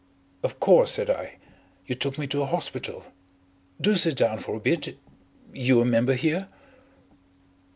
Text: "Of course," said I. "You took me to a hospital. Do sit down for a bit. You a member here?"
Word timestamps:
"Of 0.41 0.59
course," 0.59 0.93
said 0.93 1.11
I. 1.11 1.37
"You 1.85 1.93
took 1.93 2.17
me 2.17 2.25
to 2.25 2.41
a 2.41 2.47
hospital. 2.47 3.05
Do 3.79 3.93
sit 3.95 4.17
down 4.17 4.39
for 4.39 4.55
a 4.55 4.59
bit. 4.59 4.97
You 5.53 5.79
a 5.81 5.85
member 5.85 6.15
here?" 6.15 6.47